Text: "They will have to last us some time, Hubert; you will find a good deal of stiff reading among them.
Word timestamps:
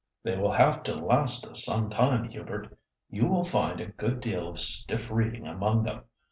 "They 0.23 0.35
will 0.35 0.53
have 0.53 0.81
to 0.85 0.95
last 0.95 1.45
us 1.45 1.63
some 1.63 1.91
time, 1.91 2.23
Hubert; 2.31 2.75
you 3.11 3.27
will 3.27 3.43
find 3.43 3.79
a 3.79 3.85
good 3.85 4.19
deal 4.19 4.47
of 4.49 4.59
stiff 4.59 5.11
reading 5.11 5.45
among 5.45 5.83
them. 5.83 6.05